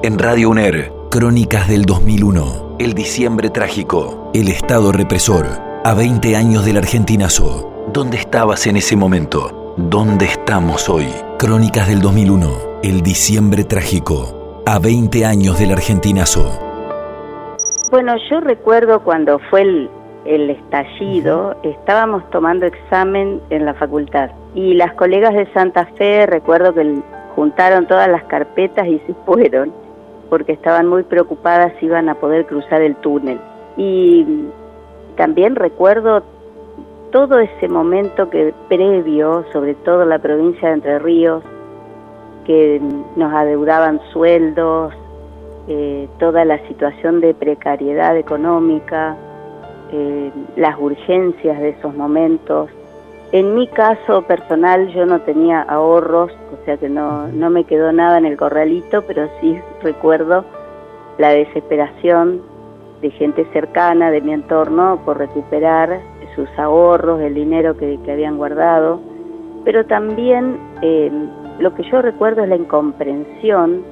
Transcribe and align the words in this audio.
En 0.00 0.16
Radio 0.16 0.50
UNER, 0.50 0.92
Crónicas 1.10 1.68
del 1.68 1.82
2001. 1.84 2.76
El 2.78 2.94
diciembre 2.94 3.50
trágico. 3.50 4.30
El 4.32 4.46
Estado 4.46 4.92
represor. 4.92 5.46
A 5.84 5.92
20 5.92 6.36
años 6.36 6.64
del 6.64 6.76
argentinazo. 6.76 7.88
¿Dónde 7.92 8.16
estabas 8.16 8.68
en 8.68 8.76
ese 8.76 8.94
momento? 8.94 9.74
¿Dónde 9.76 10.26
estamos 10.26 10.88
hoy? 10.88 11.08
Crónicas 11.36 11.88
del 11.88 12.00
2001. 12.00 12.48
El 12.84 13.02
diciembre 13.02 13.64
trágico. 13.64 14.62
A 14.66 14.78
20 14.78 15.26
años 15.26 15.58
del 15.58 15.72
argentinazo. 15.72 16.46
Bueno, 17.90 18.14
yo 18.30 18.38
recuerdo 18.38 19.02
cuando 19.02 19.40
fue 19.50 19.62
el, 19.62 19.90
el 20.24 20.50
estallido, 20.50 21.56
estábamos 21.64 22.22
tomando 22.30 22.66
examen 22.66 23.40
en 23.50 23.64
la 23.64 23.74
facultad 23.74 24.30
y 24.54 24.74
las 24.74 24.92
colegas 24.94 25.34
de 25.34 25.52
Santa 25.52 25.86
Fe, 25.96 26.24
recuerdo 26.26 26.72
que 26.72 27.02
juntaron 27.34 27.88
todas 27.88 28.08
las 28.08 28.22
carpetas 28.24 28.86
y 28.86 29.00
se 29.00 29.14
fueron 29.26 29.87
porque 30.28 30.52
estaban 30.52 30.86
muy 30.86 31.02
preocupadas 31.02 31.72
si 31.78 31.86
iban 31.86 32.08
a 32.08 32.14
poder 32.14 32.46
cruzar 32.46 32.82
el 32.82 32.96
túnel. 32.96 33.38
Y 33.76 34.26
también 35.16 35.56
recuerdo 35.56 36.22
todo 37.10 37.38
ese 37.38 37.68
momento 37.68 38.28
que 38.30 38.54
previo, 38.68 39.44
sobre 39.52 39.74
todo 39.74 40.04
la 40.04 40.18
provincia 40.18 40.68
de 40.68 40.74
Entre 40.74 40.98
Ríos, 40.98 41.42
que 42.44 42.80
nos 43.16 43.32
adeudaban 43.32 44.00
sueldos, 44.12 44.94
eh, 45.68 46.08
toda 46.18 46.44
la 46.44 46.58
situación 46.66 47.20
de 47.20 47.34
precariedad 47.34 48.16
económica, 48.16 49.16
eh, 49.92 50.30
las 50.56 50.78
urgencias 50.78 51.60
de 51.60 51.70
esos 51.70 51.94
momentos. 51.94 52.70
En 53.30 53.54
mi 53.54 53.66
caso 53.66 54.22
personal 54.22 54.88
yo 54.88 55.04
no 55.04 55.20
tenía 55.20 55.60
ahorros, 55.62 56.32
o 56.52 56.64
sea 56.64 56.78
que 56.78 56.88
no, 56.88 57.28
no 57.28 57.50
me 57.50 57.64
quedó 57.64 57.92
nada 57.92 58.16
en 58.18 58.24
el 58.24 58.36
corralito, 58.36 59.02
pero 59.02 59.28
sí 59.40 59.58
recuerdo 59.82 60.44
la 61.18 61.30
desesperación 61.30 62.40
de 63.02 63.10
gente 63.10 63.46
cercana 63.52 64.10
de 64.10 64.20
mi 64.22 64.32
entorno 64.32 65.02
por 65.04 65.18
recuperar 65.18 66.00
sus 66.34 66.48
ahorros, 66.58 67.20
el 67.20 67.34
dinero 67.34 67.76
que, 67.76 67.98
habían 68.10 68.36
guardado, 68.36 69.00
pero 69.64 69.84
también 69.84 70.56
eh, 70.82 71.10
lo 71.58 71.74
que 71.74 71.82
yo 71.90 72.00
recuerdo 72.00 72.44
es 72.44 72.48
la 72.48 72.56
incomprensión 72.56 73.82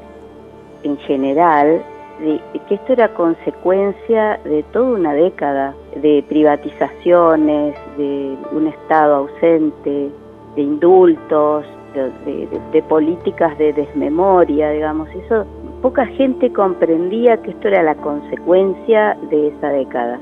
en 0.85 0.97
general 0.99 1.83
de 2.21 2.41
que 2.69 2.75
esto 2.77 2.93
era 2.93 3.13
consecuencia 3.15 4.41
de 4.45 4.63
toda 4.73 4.97
una 4.97 5.13
década 5.13 5.75
de 6.01 6.25
privatizaciones, 6.29 7.77
de 7.97 8.37
un 8.53 8.67
Estado 8.69 9.17
ausente, 9.17 10.11
de 10.57 10.63
indultos, 10.63 11.67
de, 11.95 12.83
políticas 12.89 13.57
de 13.59 13.73
desmemoria, 13.73 14.71
digamos. 14.71 15.09
Eso 15.11 15.47
poca 15.83 16.07
gente 16.07 16.53
comprendía 16.53 17.37
que 17.39 17.51
esto 17.51 17.69
era 17.69 17.83
la 17.83 17.95
consecuencia 17.95 19.17
de 19.31 19.49
esa 19.49 19.69
década, 19.71 20.19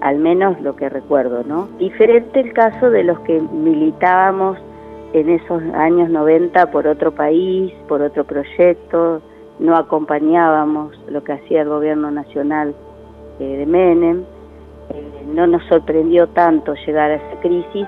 al 0.00 0.18
menos 0.18 0.60
lo 0.60 0.76
que 0.76 0.88
recuerdo, 0.88 1.42
¿no? 1.44 1.68
Diferente 1.78 2.40
el 2.40 2.52
caso 2.52 2.90
de 2.90 3.04
los 3.04 3.18
que 3.20 3.40
militábamos 3.40 4.58
en 5.12 5.30
esos 5.30 5.62
años 5.74 6.10
90 6.10 6.70
por 6.70 6.86
otro 6.86 7.12
país, 7.12 7.72
por 7.88 8.02
otro 8.02 8.24
proyecto, 8.24 9.22
no 9.58 9.76
acompañábamos 9.76 10.92
lo 11.08 11.22
que 11.22 11.32
hacía 11.32 11.62
el 11.62 11.68
gobierno 11.68 12.10
nacional 12.10 12.74
eh, 13.38 13.56
de 13.58 13.66
Menem, 13.66 14.24
eh, 14.90 15.24
no 15.32 15.46
nos 15.46 15.64
sorprendió 15.68 16.28
tanto 16.28 16.74
llegar 16.86 17.10
a 17.10 17.14
esa 17.16 17.40
crisis 17.40 17.86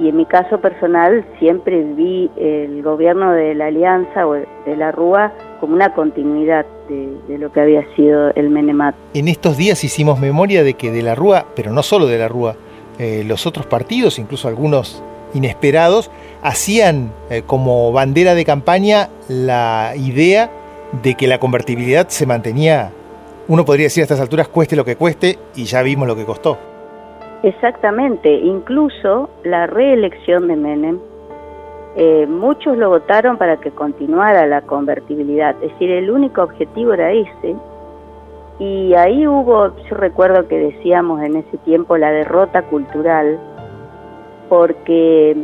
y 0.00 0.08
en 0.08 0.16
mi 0.16 0.26
caso 0.26 0.60
personal 0.60 1.24
siempre 1.40 1.82
vi 1.82 2.30
el 2.36 2.82
gobierno 2.82 3.32
de 3.32 3.54
la 3.54 3.66
Alianza 3.66 4.26
o 4.28 4.34
de 4.34 4.76
la 4.76 4.92
Rúa 4.92 5.32
como 5.60 5.74
una 5.74 5.92
continuidad 5.92 6.64
de, 6.88 7.38
lo 7.38 7.50
que 7.50 7.60
había 7.60 7.84
sido 7.96 8.30
el 8.36 8.48
Menemat. 8.48 8.94
En 9.14 9.26
estos 9.26 9.56
días 9.56 9.82
hicimos 9.82 10.20
memoria 10.20 10.62
de 10.62 10.74
que 10.74 10.92
de 10.92 11.02
la 11.02 11.16
Rúa, 11.16 11.46
pero 11.56 11.72
no 11.72 11.82
solo 11.82 12.06
de 12.06 12.16
la 12.16 12.28
Rúa, 12.28 12.54
eh, 13.00 13.24
los 13.26 13.46
otros 13.46 13.66
partidos, 13.66 14.20
incluso 14.20 14.46
algunos 14.46 15.02
inesperados, 15.34 16.12
hacían 16.42 17.12
como 17.46 17.92
bandera 17.92 18.34
de 18.34 18.44
campaña 18.44 19.08
la 19.28 19.92
idea 19.96 20.48
de 20.92 21.14
que 21.14 21.26
la 21.26 21.38
convertibilidad 21.38 22.08
se 22.08 22.26
mantenía, 22.26 22.90
uno 23.46 23.64
podría 23.64 23.86
decir 23.86 24.02
a 24.02 24.04
estas 24.04 24.20
alturas, 24.20 24.48
cueste 24.48 24.76
lo 24.76 24.84
que 24.84 24.96
cueste, 24.96 25.38
y 25.54 25.64
ya 25.64 25.82
vimos 25.82 26.06
lo 26.08 26.16
que 26.16 26.24
costó. 26.24 26.58
Exactamente, 27.42 28.32
incluso 28.32 29.30
la 29.44 29.66
reelección 29.66 30.48
de 30.48 30.56
Menem, 30.56 30.98
eh, 31.96 32.26
muchos 32.28 32.76
lo 32.76 32.90
votaron 32.90 33.38
para 33.38 33.58
que 33.58 33.70
continuara 33.70 34.46
la 34.46 34.62
convertibilidad, 34.62 35.54
es 35.62 35.72
decir, 35.72 35.90
el 35.90 36.10
único 36.10 36.42
objetivo 36.42 36.92
era 36.94 37.12
ese, 37.12 37.56
y 38.58 38.94
ahí 38.94 39.26
hubo, 39.26 39.76
yo 39.88 39.96
recuerdo 39.96 40.48
que 40.48 40.58
decíamos 40.58 41.22
en 41.22 41.36
ese 41.36 41.58
tiempo, 41.58 41.96
la 41.96 42.10
derrota 42.10 42.62
cultural, 42.62 43.38
porque 44.48 45.36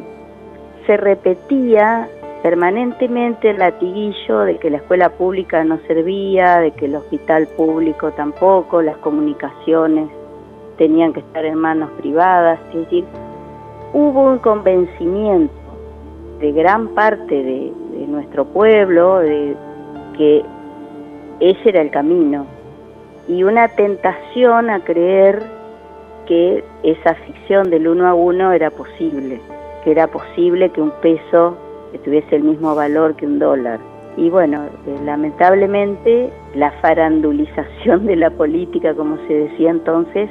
se 0.87 0.97
repetía 0.97 2.09
permanentemente 2.45 3.49
el 3.49 3.59
latiguillo 3.59 4.41
de 4.41 4.59
que 4.59 4.69
la 4.69 4.77
escuela 4.77 5.09
pública 5.09 5.65
no 5.65 5.79
servía, 5.87 6.59
de 6.59 6.73
que 6.73 6.85
el 6.85 6.97
hospital 6.97 7.47
público 7.57 8.13
tampoco, 8.13 8.83
las 8.83 8.99
comunicaciones 8.99 10.11
tenían 10.77 11.15
que 11.15 11.21
estar 11.21 11.43
en 11.47 11.55
manos 11.55 11.91
privadas, 11.93 12.61
es 12.69 12.81
decir, 12.81 13.07
hubo 13.95 14.25
un 14.25 14.37
convencimiento 14.41 15.55
de 16.39 16.53
gran 16.53 16.89
parte 16.89 17.35
de, 17.35 17.73
nuestro 18.09 18.45
pueblo 18.45 19.21
de 19.21 19.57
que 20.19 20.45
ese 21.41 21.71
era 21.71 21.81
el 21.81 21.91
camino 21.91 22.45
y 23.27 23.43
una 23.43 23.69
tentación 23.69 24.69
a 24.69 24.81
creer 24.81 25.43
que 26.27 26.63
esa 26.83 27.15
ficción 27.15 27.71
del 27.71 27.89
uno 27.89 28.07
a 28.07 28.13
uno 28.13 28.53
era 28.53 28.71
posible, 28.71 29.41
que 29.83 29.93
era 29.93 30.09
posible 30.09 30.69
que 30.69 30.83
un 30.83 30.93
peso 31.01 31.57
que 31.95 32.01
tuviese 32.01 32.35
el 32.35 32.43
mismo 32.43 32.75
valor 32.75 33.15
que 33.15 33.25
un 33.25 33.39
dólar. 33.39 33.79
Y 34.17 34.29
bueno, 34.29 34.65
eh, 34.65 34.97
lamentablemente 35.05 36.29
la 36.57 36.73
farandulización 36.83 38.07
de 38.07 38.17
la 38.17 38.31
política, 38.31 38.95
como 38.95 39.17
se 39.29 39.33
decía 39.33 39.71
entonces, 39.71 40.29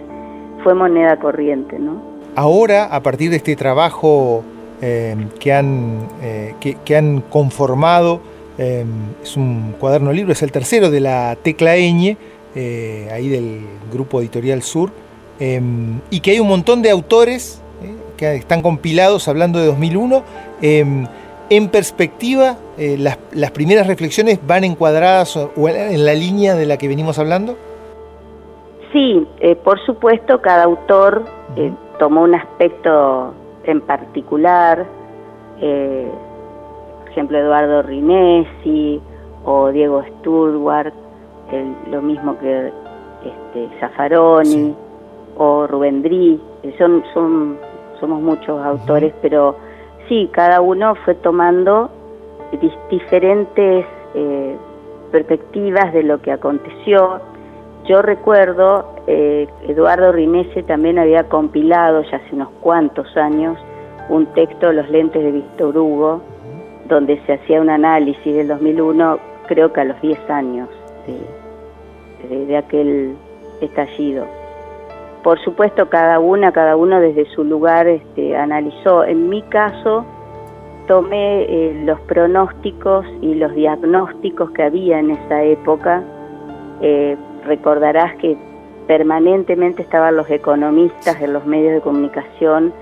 fue 0.61 0.73
moneda 0.73 1.17
corriente, 1.17 1.79
¿no? 1.79 2.01
Ahora, 2.35 2.85
a 2.85 3.01
partir 3.01 3.29
de 3.29 3.37
este 3.37 3.55
trabajo 3.55 4.43
eh, 4.81 5.15
que, 5.39 5.53
han, 5.53 5.99
eh, 6.21 6.55
que, 6.83 6.95
han 6.97 7.21
conformado, 7.21 8.19
es 8.57 9.37
un 9.37 9.75
cuaderno 9.79 10.11
libro, 10.11 10.33
es 10.33 10.43
el 10.43 10.51
tercero 10.51 10.91
de 10.91 10.99
la 10.99 11.37
Tecla 11.41 11.75
Eñe, 11.75 12.17
ahí 12.55 13.29
del 13.29 13.61
Grupo 13.91 14.21
Editorial 14.21 14.61
Sur, 14.61 14.91
y 15.39 16.19
que 16.19 16.31
hay 16.31 16.39
un 16.39 16.47
montón 16.47 16.81
de 16.81 16.91
autores 16.91 17.61
que 18.15 18.35
están 18.35 18.61
compilados 18.61 19.27
hablando 19.27 19.59
de 19.59 19.65
2001 19.65 20.23
en 21.49 21.69
perspectiva, 21.69 22.55
eh, 22.77 22.97
las, 22.97 23.51
primeras 23.51 23.87
reflexiones 23.87 24.39
van 24.45 24.63
encuadradas 24.63 25.35
o 25.37 25.69
en 25.69 26.05
la 26.05 26.13
línea 26.13 26.55
de 26.55 26.65
la 26.65 26.77
que 26.77 26.87
venimos 26.87 27.19
hablando? 27.19 27.55
Sí, 28.91 29.27
eh, 29.39 29.55
por 29.55 29.83
supuesto, 29.85 30.41
cada 30.41 30.63
autor 30.63 31.25
eh, 31.55 31.71
tomó 31.99 32.21
un 32.23 32.35
aspecto 32.35 33.33
en 33.65 33.81
particular, 33.81 34.85
por 35.59 37.09
ejemplo, 37.09 37.37
Eduardo 37.37 37.81
Rinesi 37.83 39.01
o 39.45 39.69
Diego 39.69 40.03
Sturwart, 40.19 40.93
lo 41.89 42.01
mismo 42.01 42.37
que 42.39 42.71
este, 43.23 43.79
Zaffaroni 43.79 44.75
o 45.37 45.67
Rubén 45.67 46.03
son, 46.77 47.03
son, 47.13 47.57
somos 47.99 48.21
muchos 48.21 48.63
autores, 48.63 49.13
pero 49.21 49.55
sí, 50.07 50.29
cada 50.31 50.61
uno 50.61 50.95
fue 51.03 51.15
tomando 51.15 51.89
diferentes 52.89 53.85
eh, 54.13 54.57
perspectivas 55.11 55.93
de 55.93 56.03
lo 56.03 56.21
que 56.21 56.31
aconteció. 56.31 57.19
Yo 57.85 58.01
recuerdo, 58.01 58.95
eh, 59.07 59.47
Eduardo 59.67 60.11
Rinese 60.11 60.63
también 60.63 60.99
había 60.99 61.27
compilado 61.29 62.03
ya 62.03 62.17
hace 62.17 62.35
unos 62.35 62.49
cuantos 62.61 63.15
años 63.17 63.57
un 64.09 64.25
texto, 64.27 64.71
Los 64.71 64.89
lentes 64.89 65.23
de 65.23 65.31
Víctor 65.31 65.77
Hugo, 65.77 66.21
donde 66.87 67.21
se 67.25 67.33
hacía 67.33 67.61
un 67.61 67.69
análisis 67.69 68.35
del 68.35 68.49
2001, 68.49 69.17
creo 69.47 69.71
que 69.71 69.81
a 69.81 69.85
los 69.85 70.01
10 70.01 70.29
años 70.29 70.69
de 72.29 72.57
aquel 72.57 73.15
estallido. 73.61 74.25
Por 75.23 75.39
supuesto, 75.43 75.89
cada 75.89 76.19
una, 76.19 76.51
cada 76.51 76.75
uno 76.75 76.99
desde 76.99 77.25
su 77.33 77.43
lugar 77.43 77.87
este, 77.87 78.35
analizó. 78.35 79.05
En 79.05 79.29
mi 79.29 79.41
caso, 79.43 80.05
tomé 80.87 81.43
eh, 81.43 81.81
los 81.85 81.99
pronósticos 82.01 83.05
y 83.21 83.35
los 83.35 83.53
diagnósticos 83.55 84.51
que 84.51 84.63
había 84.63 84.99
en 84.99 85.11
esa 85.11 85.43
época. 85.43 86.03
Eh, 86.81 87.15
recordarás 87.45 88.15
que 88.17 88.37
permanentemente 88.87 89.81
estaban 89.81 90.17
los 90.17 90.29
economistas 90.29 91.21
en 91.21 91.33
los 91.33 91.45
medios 91.45 91.73
de 91.73 91.81
comunicación 91.81 92.73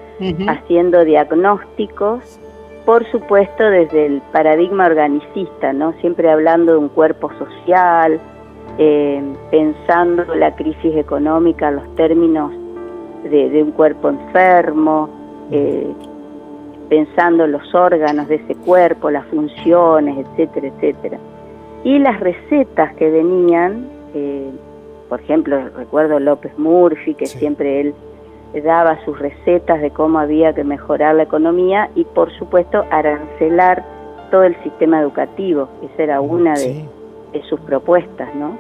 haciendo 0.48 1.04
diagnósticos 1.04 2.40
por 2.86 3.10
supuesto 3.12 3.64
desde 3.64 4.08
el 4.08 4.22
paradigma 4.32 4.88
organicista, 4.88 5.74
¿no? 5.74 5.94
Siempre 6.02 6.30
hablando 6.30 6.74
de 6.74 6.78
un 6.80 6.90
cuerpo 6.90 7.32
social, 7.38 8.20
eh, 8.78 9.22
pensando 9.50 10.24
la 10.36 10.56
crisis 10.56 10.96
económica 10.96 11.72
los 11.72 11.96
términos 11.96 12.52
de, 13.24 13.62
un 13.62 13.72
cuerpo 13.72 14.10
enfermo, 14.10 15.10
eh, 15.52 15.88
pensando 16.90 17.46
los 17.48 17.74
órganos 17.76 18.28
de 18.28 18.36
ese 18.36 18.56
cuerpo, 18.56 19.10
las 19.12 19.26
funciones, 19.28 20.26
etcétera, 20.26 20.68
etcétera. 20.68 21.18
Y 21.84 22.00
las 22.00 22.20
recetas 22.20 22.94
que 22.96 23.10
venían, 23.10 23.88
eh, 24.14 24.50
por 25.10 25.22
ejemplo, 25.22 25.58
recuerdo 25.78 26.20
López 26.20 26.58
Murphy, 26.58 27.14
que 27.14 27.26
siempre 27.26 27.82
él 27.82 27.96
daba 28.64 29.04
sus 29.06 29.18
recetas 29.18 29.82
de 29.82 29.92
cómo 29.92 30.20
había 30.20 30.54
que 30.54 30.64
mejorar 30.64 31.16
la 31.16 31.24
economía 31.24 31.90
y, 31.96 32.04
por 32.04 32.32
supuesto, 32.38 32.86
arancelar 32.92 33.84
todo 34.30 34.44
el 34.44 34.56
sistema 34.64 35.02
educativo. 35.02 35.70
Esa 35.84 36.04
era 36.04 36.22
una 36.22 36.54
de, 36.54 36.86
sus 37.50 37.60
propuestas, 37.62 38.34
¿no? 38.36 38.58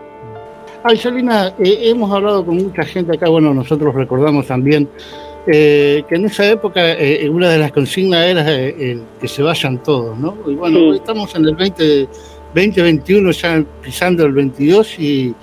Ay, 0.83 0.97
Salina, 0.97 1.53
eh, 1.59 1.89
hemos 1.89 2.11
hablado 2.11 2.45
con 2.45 2.57
mucha 2.57 2.83
gente 2.83 3.15
acá, 3.15 3.29
bueno, 3.29 3.53
nosotros 3.53 3.93
recordamos 3.93 4.47
también 4.47 4.89
eh, 5.47 6.03
que 6.07 6.15
en 6.15 6.25
esa 6.25 6.47
época 6.51 6.91
eh, 6.91 7.27
una 7.27 7.49
de 7.49 7.57
las 7.57 7.71
consignas 7.71 8.25
era 8.25 8.43
eh, 8.47 8.99
que 9.19 9.27
se 9.27 9.41
vayan 9.41 9.81
todos, 9.81 10.15
¿no? 10.17 10.35
Y 10.45 10.53
bueno, 10.53 10.79
hoy 10.79 10.97
estamos 10.97 11.33
en 11.35 11.45
el 11.45 11.55
20, 11.55 12.07
2021, 12.53 13.31
ya 13.31 13.63
pisando 13.81 14.23
el 14.25 14.33
22 14.33 14.99
y 14.99 15.33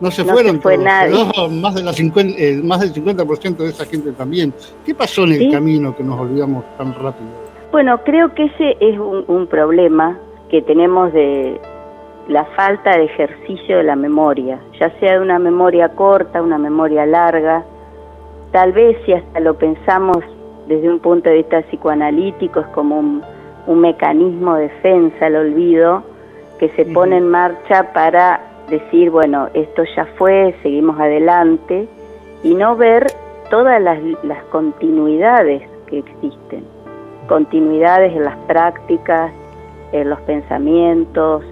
no 0.00 0.12
se 0.12 0.24
fueron 0.24 0.60
fue 0.60 0.78
más, 1.50 1.74
de 1.74 1.82
la 1.82 1.92
50, 1.92 2.38
más 2.62 2.80
del 2.80 2.92
50% 2.92 3.56
de 3.56 3.68
esa 3.68 3.84
gente 3.84 4.12
también. 4.12 4.54
¿Qué 4.86 4.94
pasó 4.94 5.24
en 5.24 5.32
el 5.32 5.50
camino 5.50 5.96
que 5.96 6.04
nos 6.04 6.20
olvidamos 6.20 6.64
tan 6.78 6.94
rápido? 6.94 7.30
Bueno, 7.72 7.98
creo 8.04 8.32
que 8.34 8.44
ese 8.44 8.76
es 8.80 8.96
un 8.98 9.46
problema 9.48 10.16
que 10.50 10.62
tenemos 10.62 11.12
de 11.12 11.60
la 12.28 12.44
falta 12.56 12.96
de 12.96 13.04
ejercicio 13.04 13.78
de 13.78 13.82
la 13.82 13.96
memoria, 13.96 14.58
ya 14.78 14.90
sea 14.98 15.14
de 15.14 15.20
una 15.20 15.38
memoria 15.38 15.88
corta, 15.90 16.42
una 16.42 16.58
memoria 16.58 17.04
larga, 17.06 17.64
Tal 18.52 18.72
vez 18.72 18.98
si 19.06 19.14
hasta 19.14 19.40
lo 19.40 19.54
pensamos 19.54 20.18
desde 20.68 20.88
un 20.88 21.00
punto 21.00 21.30
de 21.30 21.36
vista 21.36 21.62
psicoanalítico 21.62 22.60
es 22.60 22.66
como 22.68 22.98
un, 22.98 23.22
mecanismo 23.66 24.56
de 24.56 24.64
defensa 24.64 25.26
al 25.26 25.36
olvido 25.36 26.02
que 26.58 26.68
se 26.70 26.84
pone 26.84 27.16
en 27.16 27.28
marcha 27.28 27.92
para 27.94 28.40
decir, 28.68 29.10
bueno, 29.10 29.48
esto 29.54 29.84
ya 29.96 30.04
fue, 30.18 30.54
seguimos 30.62 31.00
adelante 31.00 31.88
y 32.42 32.54
no 32.54 32.76
ver 32.76 33.06
todas 33.48 33.80
las, 33.80 33.98
las 34.24 34.42
continuidades 34.44 35.62
que 35.86 36.00
existen, 36.00 36.64
continuidades 37.28 38.14
en 38.14 38.24
las 38.24 38.36
prácticas, 38.46 39.32
en 39.92 40.10
los 40.10 40.20
pensamientos, 40.22 41.44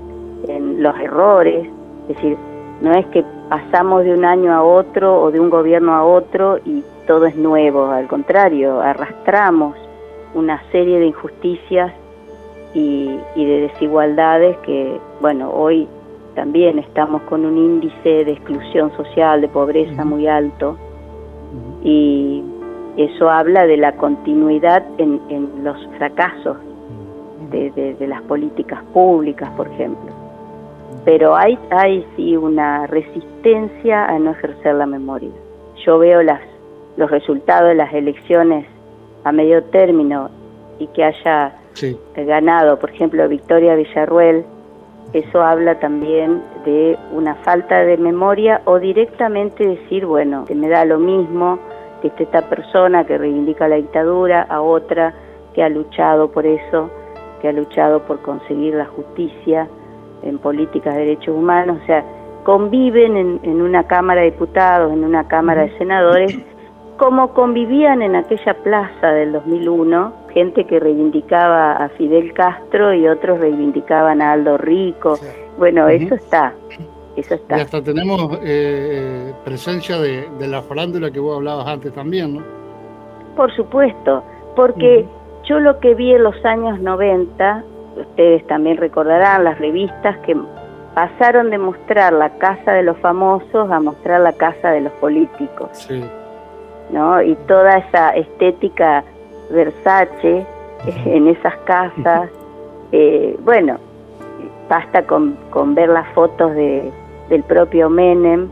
en 0.49 0.83
los 0.83 0.99
errores, 0.99 1.69
es 2.09 2.17
decir, 2.17 2.37
no 2.81 2.93
es 2.93 3.07
que 3.07 3.25
pasamos 3.49 4.05
de 4.05 4.15
un 4.15 4.25
año 4.25 4.53
a 4.53 4.63
otro 4.63 5.21
o 5.21 5.31
de 5.31 5.41
un 5.41 5.51
gobierno 5.51 5.93
a 5.93 6.05
otro 6.05 6.59
y 6.65 6.83
todo 7.07 7.27
es 7.27 7.37
nuevo, 7.37 7.87
al 7.87 8.07
contrario, 8.07 8.81
arrastramos 8.81 9.77
una 10.35 10.63
serie 10.71 11.01
de 11.01 11.07
injusticias 11.07 11.93
y, 12.73 13.19
de 13.35 13.69
desigualdades 13.73 14.57
que, 14.59 14.99
bueno, 15.21 15.51
hoy 15.51 15.89
también 16.37 16.79
estamos 16.79 17.23
con 17.23 17.45
un 17.45 17.59
índice 17.59 18.25
de 18.25 18.33
exclusión 18.33 18.93
social, 18.97 19.41
de 19.41 19.49
pobreza 19.49 20.05
muy 20.05 20.29
alto. 20.29 20.77
Y 21.83 22.45
eso 22.97 23.29
habla 23.29 23.67
de 23.67 23.77
la 23.77 23.97
continuidad 23.97 24.85
en, 24.99 25.21
los 25.65 25.77
fracasos 25.99 26.57
de 27.51 28.07
las 28.07 28.23
políticas 28.23 28.81
públicas, 28.93 29.51
por 29.57 29.67
ejemplo 29.67 30.30
pero 31.05 31.37
hay, 31.37 31.59
hay 31.71 32.07
sí 32.17 32.37
una 32.37 32.87
resistencia 32.87 34.07
a 34.07 34.19
no 34.19 34.33
ejercer 34.33 34.75
la 34.75 34.87
memoria. 34.87 35.31
Yo 35.85 35.99
veo 35.99 36.23
las, 36.23 36.41
los 36.97 37.11
resultados 37.11 37.69
de 37.71 37.75
las 37.75 37.93
elecciones 37.93 38.67
a 39.25 39.33
medio 39.33 39.63
término 39.65 40.31
y 40.79 40.87
que 40.89 41.05
haya 41.05 41.55
ganado, 42.17 42.79
por 42.79 42.91
ejemplo, 42.91 43.27
Victoria 43.29 43.75
Villarruel, 43.75 44.45
eso 45.13 45.43
habla 45.43 45.79
también 45.81 46.43
de 46.65 46.97
una 47.13 47.35
falta 47.37 47.81
de 47.81 47.97
memoria 47.97 48.61
o 48.65 48.79
directamente 48.79 49.67
decir, 49.67 50.07
bueno, 50.07 50.45
que 50.45 50.55
me 50.55 50.69
da 50.69 50.85
lo 50.85 50.99
mismo 50.99 51.59
que 52.01 52.09
esté 52.09 52.25
esta 52.25 52.43
persona 52.43 53.05
que 53.05 53.19
reivindica 53.19 53.69
la 53.69 53.77
dictadura, 53.77 54.43
a 54.43 54.61
otra 54.61 55.15
que 55.55 55.63
ha 55.63 55.69
luchado 55.69 56.31
por 56.31 56.47
eso, 56.47 56.91
que 57.41 57.49
ha 57.49 57.53
luchado 57.53 58.01
por 58.03 58.21
conseguir 58.21 58.75
la 58.75 58.87
justicia 58.87 59.69
en 60.23 60.39
políticas 60.39 60.95
de 60.95 61.01
derechos 61.01 61.37
humanos, 61.37 61.79
o 61.83 61.87
sea, 61.87 62.05
conviven 62.45 63.17
en, 63.43 63.63
una 63.63 63.85
Cámara 63.87 64.23
de 64.23 64.31
Diputados, 64.31 64.93
en 64.93 65.05
una 65.05 65.29
Cámara 65.29 65.63
de 65.63 65.79
Senadores, 65.79 66.39
como 66.97 67.33
convivían 67.33 68.03
en 68.03 68.17
aquella 68.17 68.55
plaza 68.63 69.09
del 69.13 69.33
2001, 69.33 70.13
gente 70.35 70.65
que 70.65 70.81
reivindicaba 70.81 71.73
a 71.73 71.89
Fidel 71.91 72.33
Castro 72.35 72.93
y 72.95 73.09
otros 73.09 73.41
reivindicaban 73.41 74.21
a 74.21 74.33
Aldo 74.33 74.59
Rico. 74.59 75.19
Bueno, 75.59 75.89
eso 75.89 76.15
está, 76.15 76.55
eso 77.17 77.35
está. 77.35 77.59
Y 77.59 77.61
hasta 77.61 77.83
tenemos 77.83 78.39
eh, 78.43 79.33
presencia 79.45 79.99
de, 79.99 80.29
la 80.47 80.63
farándula 80.63 81.11
que 81.11 81.21
vos 81.21 81.37
hablabas 81.37 81.67
antes 81.67 81.93
también, 81.93 82.35
¿no? 82.35 82.43
Por 83.37 83.55
supuesto, 83.55 84.23
porque 84.55 85.07
yo 85.45 85.59
lo 85.59 85.79
que 85.81 85.95
vi 85.95 86.13
en 86.13 86.25
los 86.25 86.45
años 86.45 86.81
90 86.81 87.65
ustedes 87.97 88.47
también 88.47 88.77
recordarán 88.77 89.45
las 89.45 89.59
revistas 89.59 90.17
que 90.19 90.37
pasaron 90.95 91.51
de 91.51 91.59
mostrar 91.59 92.13
la 92.13 92.31
casa 92.39 92.73
de 92.73 92.83
los 92.83 92.97
famosos 92.99 93.71
a 93.71 93.81
mostrar 93.81 94.21
la 94.21 94.33
casa 94.33 94.71
de 94.71 94.83
los 94.83 94.93
políticos. 94.95 95.89
¿no? 96.91 97.23
Y 97.23 97.35
toda 97.47 97.79
esa 97.79 98.11
estética 98.11 99.05
Versace 99.51 100.47
en 101.07 101.29
esas 101.29 101.57
casas. 101.65 102.31
Eh, 102.93 103.39
bueno, 103.45 103.77
basta 104.69 105.07
con, 105.07 105.37
con, 105.51 105.77
ver 105.77 105.91
las 105.91 106.09
fotos 106.09 106.53
de, 106.57 106.91
del 107.29 107.45
propio 107.45 107.89
Menem, 107.89 108.49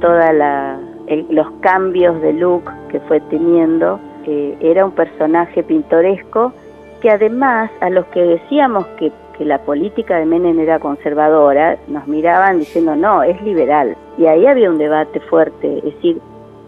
toda 0.00 0.32
la, 0.32 0.76
los 1.30 1.48
cambios 1.60 2.20
de 2.20 2.32
look 2.32 2.64
que 2.88 2.98
fue 2.98 3.20
teniendo. 3.20 4.00
Eh, 4.24 4.58
era 4.60 4.84
un 4.84 4.90
personaje 4.90 5.62
pintoresco 5.62 6.52
que 7.06 7.12
además 7.12 7.70
a 7.80 7.88
los 7.88 8.04
que 8.06 8.20
decíamos 8.20 8.84
que, 8.98 9.12
la 9.38 9.58
política 9.58 10.18
de 10.18 10.26
Menem 10.26 10.58
era 10.58 10.80
conservadora, 10.80 11.78
nos 11.86 12.08
miraban 12.08 12.58
diciendo, 12.58 12.96
no, 12.96 13.22
es 13.22 13.40
liberal. 13.42 13.96
Y 14.18 14.26
ahí 14.26 14.44
había 14.44 14.68
un 14.68 14.78
debate 14.78 15.20
fuerte, 15.20 15.78
es 15.78 15.84
decir, 15.84 16.20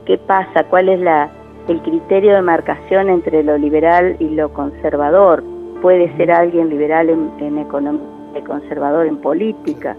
¿qué 0.07 0.16
pasa? 0.16 0.62
¿Cuál 0.71 0.90
es 0.90 1.00
la, 1.00 1.28
el 1.66 1.83
criterio 1.83 2.37
de 2.37 2.42
marcación 2.42 3.09
entre 3.09 3.42
lo 3.42 3.59
liberal 3.59 4.14
y 4.21 4.28
lo 4.28 4.52
conservador? 4.52 5.42
¿Puede 5.83 6.16
ser 6.16 6.30
alguien 6.30 6.68
liberal 6.68 7.11
en, 7.11 7.33
en 7.40 7.59
economía 7.59 8.07
y 8.38 8.42
conservador 8.42 9.09
en 9.09 9.16
política? 9.16 9.97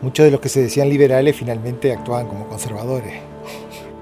Muchos 0.00 0.24
de 0.24 0.30
los 0.30 0.40
que 0.40 0.48
se 0.48 0.62
decían 0.62 0.88
liberales 0.88 1.36
finalmente 1.36 1.92
actuaban 1.92 2.28
como 2.28 2.46
conservadores. 2.46 3.12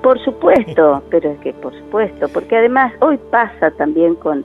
Por 0.05 0.23
supuesto, 0.23 1.03
pero 1.11 1.31
es 1.31 1.39
que 1.41 1.53
por 1.53 1.77
supuesto, 1.77 2.29
porque 2.29 2.59
además 2.59 2.93
hoy 3.01 3.19
pasa 3.33 3.73
también 3.73 4.15
con 4.15 4.45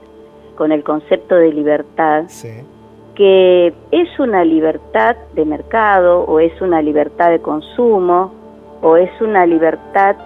con 0.60 0.72
el 0.72 0.84
concepto 0.84 1.36
de 1.36 1.54
libertad, 1.54 2.24
que 3.14 3.72
es 3.92 4.20
una 4.20 4.44
libertad 4.44 5.16
de 5.32 5.46
mercado 5.46 6.20
o 6.24 6.38
es 6.38 6.52
una 6.60 6.82
libertad 6.82 7.30
de 7.30 7.40
consumo 7.40 8.30
o 8.82 8.98
es 8.98 9.10
una 9.22 9.46
libertad 9.46 10.16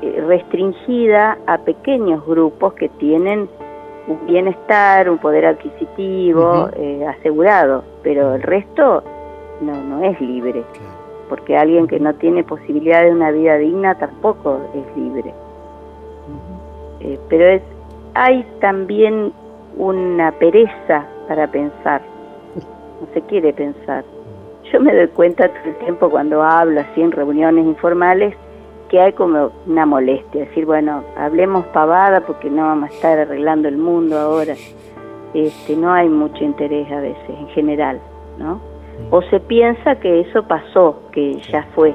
eh, 0.00 0.24
restringida 0.26 1.36
a 1.46 1.58
pequeños 1.58 2.24
grupos 2.24 2.72
que 2.72 2.88
tienen 2.88 3.50
un 4.06 4.26
bienestar, 4.26 5.10
un 5.10 5.18
poder 5.18 5.44
adquisitivo 5.44 6.70
eh, 6.74 7.04
asegurado, 7.06 7.84
pero 8.02 8.34
el 8.34 8.42
resto 8.42 9.02
no, 9.60 9.74
no 9.74 10.04
es 10.04 10.18
libre, 10.22 10.64
porque 11.28 11.54
alguien 11.54 11.86
que 11.86 12.00
no 12.00 12.14
tiene 12.14 12.44
posibilidad 12.44 13.02
de 13.02 13.10
una 13.10 13.30
vida 13.30 13.58
digna 13.58 13.94
tampoco 13.98 14.58
es 14.74 14.96
libre. 14.96 15.34
Eh, 17.00 17.18
pero 17.28 17.46
es, 17.46 17.62
hay 18.14 18.42
también 18.58 19.34
una 19.76 20.32
pereza 20.32 21.06
para 21.28 21.46
pensar, 21.46 22.02
no 23.00 23.06
se 23.14 23.20
quiere 23.22 23.52
pensar. 23.52 24.04
Yo 24.72 24.80
me 24.80 24.94
doy 24.94 25.08
cuenta 25.08 25.48
todo 25.48 25.64
el 25.64 25.76
tiempo 25.76 26.10
cuando 26.10 26.42
hablo 26.42 26.80
así 26.80 27.02
en 27.02 27.12
reuniones 27.12 27.66
informales 27.66 28.34
que 28.92 29.00
hay 29.00 29.12
como 29.14 29.50
una 29.66 29.86
molestia, 29.86 30.42
decir, 30.42 30.66
bueno, 30.66 31.02
hablemos 31.16 31.64
pavada 31.68 32.20
porque 32.20 32.50
no 32.50 32.62
vamos 32.66 32.90
a 32.90 32.94
estar 32.94 33.18
arreglando 33.18 33.66
el 33.66 33.78
mundo 33.78 34.18
ahora. 34.18 34.54
Este, 35.32 35.76
no 35.76 35.90
hay 35.90 36.10
mucho 36.10 36.44
interés 36.44 36.92
a 36.92 37.00
veces, 37.00 37.30
en 37.30 37.48
general, 37.48 37.98
¿no? 38.38 38.60
O 39.10 39.22
se 39.22 39.40
piensa 39.40 39.94
que 39.96 40.20
eso 40.20 40.42
pasó, 40.42 41.00
que 41.10 41.40
ya 41.50 41.66
fue, 41.74 41.94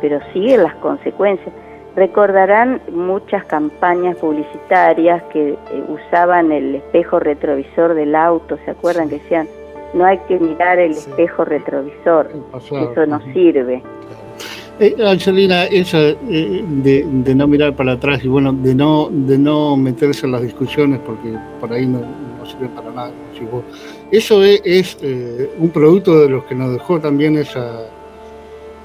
pero 0.00 0.20
siguen 0.32 0.62
las 0.62 0.76
consecuencias. 0.76 1.52
Recordarán 1.98 2.80
muchas 2.92 3.44
campañas 3.46 4.16
publicitarias 4.18 5.20
que 5.32 5.48
eh, 5.48 5.56
usaban 5.88 6.52
el 6.52 6.76
espejo 6.76 7.18
retrovisor 7.18 7.92
del 7.94 8.14
auto, 8.14 8.56
¿se 8.64 8.70
acuerdan 8.70 9.08
que 9.08 9.18
decían, 9.18 9.48
no 9.94 10.04
hay 10.04 10.18
que 10.28 10.38
mirar 10.38 10.78
el 10.78 10.92
espejo 10.92 11.44
retrovisor, 11.44 12.30
eso 12.56 13.04
no 13.04 13.20
sirve? 13.32 13.82
Eh, 14.78 14.94
Angelina, 15.04 15.64
eso 15.64 15.98
eh, 15.98 16.64
de, 16.68 17.34
no 17.34 17.48
mirar 17.48 17.74
para 17.74 17.94
atrás 17.94 18.24
y 18.24 18.28
bueno, 18.28 18.52
de 18.52 18.76
no, 18.76 19.08
de 19.10 19.36
no 19.36 19.76
meterse 19.76 20.26
en 20.26 20.32
las 20.32 20.42
discusiones 20.42 21.00
porque 21.04 21.36
por 21.58 21.72
ahí 21.72 21.84
no, 21.84 21.98
sirve 22.46 22.68
para 22.76 22.92
nada, 22.92 23.12
eso 24.12 24.44
es, 24.44 24.96
un 25.58 25.70
producto 25.70 26.20
de 26.20 26.28
los 26.28 26.44
que 26.44 26.54
nos 26.54 26.72
dejó 26.74 27.00
también 27.00 27.36
esa 27.38 27.88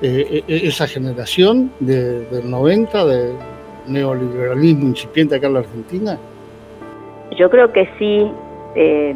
eh, 0.06 0.44
eh, 0.50 0.62
esa 0.66 0.86
generación 0.86 1.72
de, 1.80 2.26
del 2.26 2.52
90, 2.52 3.06
de 3.06 3.34
neoliberalismo 3.88 4.88
incipiente 4.88 5.36
acá 5.36 5.48
en 5.48 5.54
la 5.54 5.60
Argentina? 5.60 6.18
Yo 7.38 7.50
creo 7.50 7.72
que 7.72 7.88
sí. 7.98 8.30
Eh, 8.76 9.16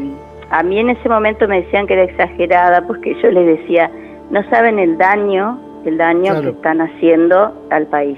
a 0.50 0.64
mí 0.64 0.80
en 0.80 0.92
ese 0.92 1.10
momento 1.10 1.46
me 1.46 1.62
decían 1.62 1.88
que 1.88 1.94
era 1.94 2.04
exagerada 2.04 2.88
porque 2.88 3.22
yo 3.22 3.30
les 3.32 3.60
decía, 3.60 3.92
no 4.32 4.50
saben 4.50 4.80
el 4.80 4.98
daño, 4.98 5.60
el 5.86 5.98
daño 5.98 6.42
que 6.42 6.50
están 6.52 6.80
haciendo 6.80 7.52
al 7.70 7.88
país. 7.88 8.18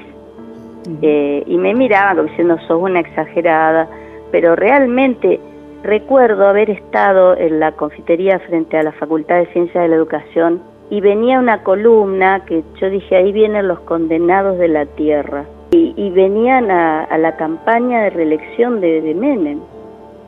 y 1.02 1.58
me 1.58 1.74
miraban 1.74 2.18
como 2.18 2.30
diciendo, 2.30 2.58
sos 2.68 2.80
una 2.84 3.00
exagerada, 3.00 3.90
pero 4.32 4.56
realmente 4.56 5.40
recuerdo 5.82 6.48
haber 6.48 6.70
estado 6.70 7.36
en 7.36 7.60
la 7.60 7.72
confitería 7.72 8.38
frente 8.38 8.78
a 8.78 8.84
la 8.84 8.92
Facultad 8.92 9.38
de 9.38 9.48
Ciencias 9.48 9.82
de 9.82 9.90
la 9.90 9.96
Educación 9.96 10.62
y 10.90 11.02
venía 11.02 11.40
una 11.40 11.64
columna 11.64 12.46
que 12.46 12.64
yo 12.82 12.90
dije, 12.90 13.16
ahí 13.16 13.32
vienen 13.32 13.68
los 13.68 13.80
condenados 13.82 14.58
de 14.58 14.68
la 14.68 14.86
tierra. 14.86 15.46
Y, 15.72 16.10
venían 16.10 16.72
a, 16.72 17.16
la 17.20 17.38
campaña 17.38 18.02
de 18.02 18.10
reelección 18.10 18.82
de, 18.82 19.02
de 19.02 19.14
Menem. 19.14 19.60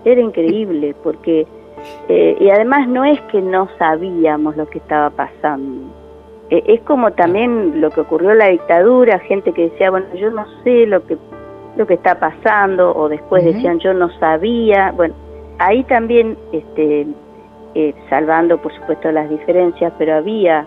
Era 0.06 0.22
increíble, 0.22 0.96
porque, 1.02 1.48
eh, 2.08 2.38
y 2.40 2.50
además 2.52 2.88
no 2.88 3.04
es 3.06 3.20
que 3.32 3.42
no 3.42 3.68
sabíamos 3.80 4.56
lo 4.56 4.68
que 4.68 4.78
estaba 4.78 5.10
pasando. 5.10 5.92
E, 6.52 6.62
es 6.68 6.82
como 6.82 7.12
también 7.14 7.82
lo 7.82 7.90
que 7.90 8.02
ocurrió 8.02 8.32
en 8.32 8.38
la 8.38 8.50
dictadura, 8.50 9.18
gente 9.20 9.52
que 9.52 9.70
decía, 9.70 9.90
bueno, 9.90 10.06
yo 10.14 10.30
no 10.30 10.46
sé 10.64 10.86
lo 10.86 11.04
que, 11.08 11.18
lo 11.76 11.88
que 11.88 11.96
está 11.96 12.20
pasando, 12.20 12.96
o 12.96 13.10
después 13.10 13.44
decían, 13.44 13.80
yo 13.80 13.96
no 13.96 14.10
sabía. 14.20 14.92
Bueno, 14.92 15.16
ahí 15.58 15.84
también 15.86 16.38
este, 16.52 17.08
eh, 17.74 17.94
salvando 18.10 18.58
por 18.58 18.74
supuesto 18.74 19.12
las 19.12 19.30
diferencias, 19.30 19.94
pero 19.98 20.16
había 20.16 20.66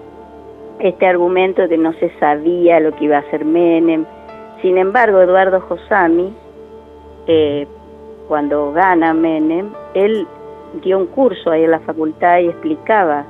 este 0.78 1.06
argumento 1.06 1.62
de 1.62 1.68
que 1.68 1.78
no 1.78 1.92
se 1.94 2.11
sabía 2.18 2.80
lo 2.80 2.92
que 2.94 3.04
iba 3.04 3.16
a 3.16 3.20
hacer 3.20 3.44
Menem. 3.44 4.04
Sin 4.62 4.78
embargo, 4.78 5.20
Eduardo 5.20 5.61
Josami, 5.61 6.34
eh, 7.26 7.66
cuando 8.28 8.73
gana 8.73 9.12
Menem, 9.12 9.70
él 9.94 10.26
dio 10.82 10.99
un 10.99 11.06
curso 11.06 11.50
ahí 11.50 11.64
en 11.64 11.73
la 11.73 11.80
facultad 11.80 12.38
y 12.38 12.49
explicaba 12.49 13.25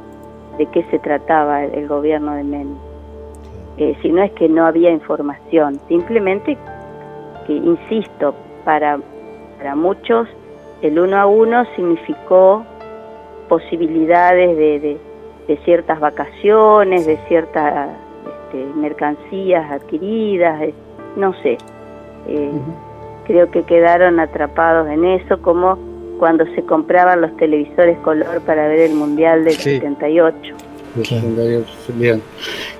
de 0.56 0.66
qué 0.66 0.84
se 0.84 0.98
trataba 1.00 1.64
el, 1.64 1.88
gobierno 1.88 2.34
de 2.34 2.44
Menem. 2.44 2.76
Eh, 3.76 3.96
si 4.02 4.10
no 4.10 4.22
es 4.22 4.30
que 4.32 4.48
no 4.48 4.66
había 4.66 4.90
información, 4.90 5.80
simplemente 5.88 6.56
que, 7.46 7.52
insisto, 7.52 8.34
para, 8.64 8.98
para 9.58 9.74
muchos 9.74 10.28
el 10.80 10.98
uno 10.98 11.16
a 11.16 11.26
uno 11.26 11.64
significó 11.76 12.64
posibilidades 13.48 14.56
de, 14.56 14.98
de, 15.46 15.56
ciertas 15.64 16.00
vacaciones, 16.00 17.06
de 17.06 17.16
ciertas 17.28 17.90
este, 18.26 18.64
mercancías 18.76 19.70
adquiridas, 19.70 20.70
no 21.16 21.32
sé. 21.42 21.58
Eh, 22.28 22.50
creo 23.26 23.50
que 23.50 23.62
quedaron 23.62 24.20
atrapados 24.20 24.88
en 24.88 25.04
eso, 25.04 25.40
como 25.42 25.78
cuando 26.18 26.46
se 26.54 26.62
compraban 26.62 27.20
los 27.20 27.36
televisores 27.36 27.98
color 27.98 28.40
para 28.42 28.68
ver 28.68 28.90
el 28.90 28.94
Mundial 28.94 29.44
del 29.44 29.54
78. 29.54 30.54
bien. 31.94 32.22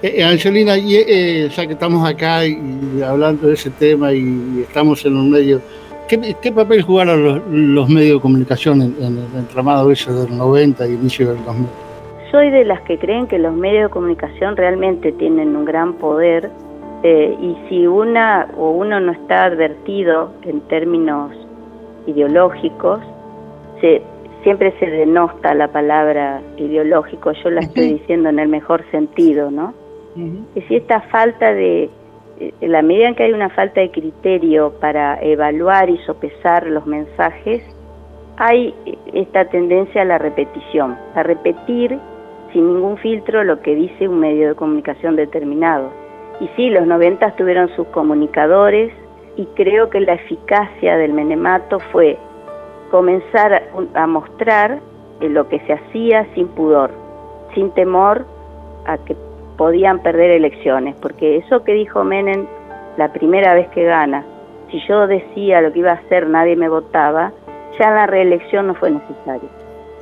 Eh, 0.02 0.14
eh, 0.18 0.25
Angelina, 0.25 0.76
ya 0.76 1.66
que 1.66 1.73
estamos 1.73 2.09
acá 2.09 2.47
y, 2.47 3.02
hablando 3.04 3.49
de 3.49 3.54
ese 3.54 3.71
tema 3.71 4.12
y 4.12 4.61
estamos 4.62 5.04
en 5.04 5.16
un 5.16 5.30
medio 5.30 5.61
¿Qué, 6.40 6.52
papel 6.52 6.83
jugaron 6.83 7.75
los, 7.75 7.88
medios 7.88 8.16
de 8.16 8.21
comunicación 8.21 8.83
en, 8.83 8.94
el 9.00 9.38
entramado 9.38 9.90
ese 9.90 10.12
del 10.12 10.37
90 10.37 10.87
y 10.87 10.92
inicio 10.92 11.33
del 11.33 11.44
2000? 11.44 11.66
Soy 12.30 12.50
de 12.50 12.64
las 12.64 12.80
que 12.83 12.99
creen 12.99 13.26
que 13.26 13.38
los 13.38 13.54
medios 13.54 13.85
de 13.85 13.90
comunicación 13.90 14.56
realmente 14.56 15.12
tienen 15.12 15.56
un 15.56 15.64
gran 15.64 15.94
poder 15.94 16.50
eh, 17.02 17.37
y 17.40 17.56
si 17.68 17.87
una 17.87 18.49
o 18.56 18.71
uno 18.71 18.99
no 19.00 19.12
está 19.12 19.44
advertido 19.44 20.33
en 20.42 20.61
términos 20.62 21.33
ideológicos, 22.06 23.00
se, 23.80 24.02
siempre 24.42 24.73
se 24.78 24.87
denosta 24.87 25.54
la 25.54 25.68
palabra 25.68 26.40
ideológico, 26.56 27.33
yo 27.33 27.50
la 27.50 27.61
estoy 27.61 27.94
diciendo 27.94 28.28
en 28.28 28.38
el 28.38 28.49
mejor 28.49 28.85
sentido, 28.90 29.50
¿no? 29.50 29.75
Y 30.54 30.61
si 30.62 30.76
esta 30.76 31.00
falta 31.00 31.52
de 31.52 31.90
en 32.38 32.72
la 32.72 32.82
medida 32.82 33.08
en 33.08 33.14
que 33.14 33.24
hay 33.24 33.32
una 33.32 33.50
falta 33.50 33.80
de 33.80 33.90
criterio 33.90 34.72
para 34.80 35.20
evaluar 35.22 35.88
y 35.90 35.98
sopesar 35.98 36.66
los 36.66 36.86
mensajes, 36.86 37.62
hay 38.36 38.74
esta 39.12 39.44
tendencia 39.46 40.02
a 40.02 40.04
la 40.04 40.18
repetición, 40.18 40.96
a 41.14 41.22
repetir 41.22 41.98
sin 42.52 42.68
ningún 42.68 42.96
filtro 42.98 43.44
lo 43.44 43.60
que 43.60 43.74
dice 43.74 44.08
un 44.08 44.20
medio 44.20 44.48
de 44.48 44.54
comunicación 44.54 45.16
determinado. 45.16 45.90
Y 46.40 46.48
sí, 46.56 46.70
los 46.70 46.86
90 46.86 47.36
tuvieron 47.36 47.68
sus 47.76 47.86
comunicadores 47.88 48.92
y 49.36 49.46
creo 49.54 49.90
que 49.90 50.00
la 50.00 50.14
eficacia 50.14 50.96
del 50.96 51.12
menemato 51.12 51.80
fue 51.92 52.16
comenzar 52.90 53.62
a, 53.94 54.06
mostrar 54.06 54.78
lo 55.20 55.48
que 55.48 55.58
se 55.60 55.72
hacía 55.72 56.26
sin 56.34 56.48
pudor, 56.48 56.90
sin 57.54 57.70
temor 57.72 58.24
a 58.86 58.98
que 58.98 59.16
podían 59.56 60.00
perder 60.00 60.30
elecciones, 60.30 60.94
porque 61.00 61.37
eso 61.37 61.64
que 61.64 61.73
dijo 61.73 62.04
Menem 62.04 62.46
la 62.96 63.12
primera 63.12 63.54
vez 63.54 63.68
que 63.68 63.84
gana, 63.84 64.25
si 64.70 64.80
yo 64.88 65.06
decía 65.06 65.61
lo 65.61 65.73
que 65.73 65.80
iba 65.80 65.90
a 65.90 65.94
hacer, 65.94 66.28
nadie 66.28 66.56
me 66.56 66.68
votaba, 66.68 67.32
ya 67.78 67.90
la 67.90 68.06
reelección 68.06 68.68
no 68.68 68.75
fue 68.75 68.90
necesaria, 68.90 69.49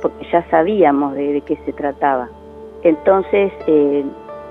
porque 0.01 0.25
ya 0.31 0.43
sabíamos 0.49 1.15
de, 1.15 1.41
qué 1.45 1.57
se 1.65 1.73
trataba. 1.73 2.29
Entonces, 2.83 3.51
eh, 3.67 4.03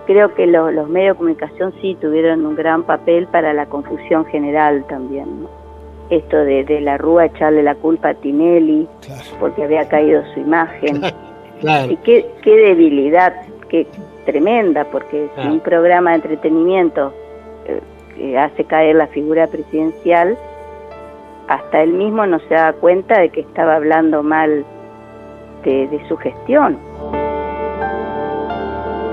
creo 0.06 0.34
que 0.34 0.46
los 0.46 0.88
medios 0.88 1.14
de 1.14 1.18
comunicación 1.18 1.72
sí 1.80 1.96
tuvieron 2.00 2.44
un 2.46 2.56
gran 2.56 2.82
papel 2.84 3.26
para 3.26 3.52
la 3.52 3.66
confusión 3.66 4.24
general 4.26 4.84
también. 4.88 5.46
Esto 6.10 6.36
de, 6.36 6.80
la 6.80 6.98
Rúa 6.98 7.26
echarle 7.26 7.62
la 7.62 7.74
culpa 7.74 8.10
a 8.10 8.14
Tinelli, 8.14 8.88
porque 9.40 9.64
había 9.64 9.88
caído 9.88 10.22
su 10.34 10.40
imagen. 10.40 11.02
Y 11.88 11.96
qué, 11.98 12.28
qué 12.42 12.56
debilidad, 12.56 13.34
qué, 13.68 13.86
tremenda, 14.24 14.84
porque 14.84 15.26
es 15.36 15.46
un 15.46 15.60
programa 15.60 16.10
de 16.10 16.16
entretenimiento 16.16 17.12
eh, 17.66 17.80
que 18.16 18.38
hace 18.38 18.64
caer 18.64 18.96
la 18.96 19.06
figura 19.08 19.46
presidencial, 19.46 20.36
hasta 21.48 21.82
él 21.82 21.92
mismo 21.92 22.26
no 22.26 22.38
se 22.40 22.54
da 22.54 22.72
cuenta 22.72 23.20
de 23.20 23.30
que 23.30 23.40
estaba 23.40 23.76
hablando 23.76 24.22
mal 24.22 24.64
de, 25.64 25.88
de 25.88 26.08
su 26.08 26.16
gestión. 26.16 26.78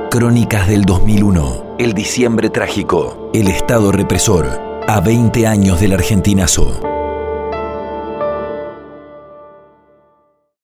Crónicas 0.10 0.68
del 0.68 0.84
2001, 0.86 1.76
el 1.78 1.94
diciembre 1.94 2.50
trágico, 2.50 3.30
el 3.34 3.48
Estado 3.48 3.92
represor, 3.92 4.48
a 4.88 5.02
20 5.02 5.46
años 5.46 5.80
del 5.80 5.94
argentinazo. 5.94 6.99